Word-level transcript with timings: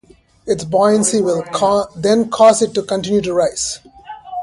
Its 0.47 0.63
buoyancy 0.65 1.21
will 1.21 1.43
then 1.95 2.27
cause 2.31 2.63
it 2.63 2.73
to 2.73 2.81
continue 2.81 3.21
to 3.21 3.35
rise. 3.35 3.81